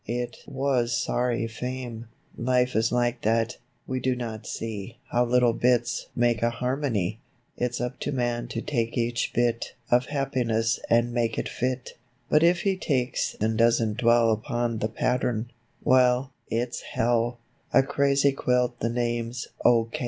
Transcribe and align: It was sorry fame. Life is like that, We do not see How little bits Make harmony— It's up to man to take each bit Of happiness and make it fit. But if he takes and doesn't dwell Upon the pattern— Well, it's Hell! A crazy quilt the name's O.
It 0.07 0.37
was 0.47 0.97
sorry 0.97 1.45
fame. 1.45 2.07
Life 2.35 2.75
is 2.75 2.91
like 2.91 3.21
that, 3.21 3.57
We 3.85 3.99
do 3.99 4.15
not 4.15 4.47
see 4.47 4.97
How 5.11 5.23
little 5.25 5.53
bits 5.53 6.07
Make 6.15 6.41
harmony— 6.41 7.19
It's 7.57 7.79
up 7.79 7.99
to 7.99 8.11
man 8.11 8.47
to 8.47 8.63
take 8.63 8.97
each 8.97 9.31
bit 9.31 9.75
Of 9.91 10.07
happiness 10.07 10.79
and 10.89 11.13
make 11.13 11.37
it 11.37 11.47
fit. 11.47 11.99
But 12.29 12.41
if 12.41 12.61
he 12.61 12.77
takes 12.77 13.35
and 13.39 13.55
doesn't 13.55 13.97
dwell 13.97 14.31
Upon 14.31 14.79
the 14.79 14.89
pattern— 14.89 15.51
Well, 15.83 16.31
it's 16.49 16.81
Hell! 16.81 17.37
A 17.71 17.83
crazy 17.83 18.31
quilt 18.31 18.79
the 18.79 18.89
name's 18.89 19.49
O. 19.63 19.87